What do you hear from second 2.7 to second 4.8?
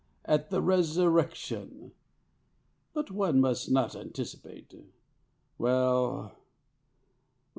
But one must not anticipate.